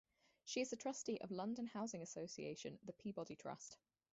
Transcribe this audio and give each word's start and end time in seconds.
She 0.45 0.61
is 0.61 0.73
a 0.73 0.77
Trustee 0.77 1.19
of 1.21 1.29
London 1.29 1.67
Housing 1.67 2.01
Association 2.01 2.79
the 2.83 2.93
Peabody 2.93 3.35
Trust. 3.35 3.77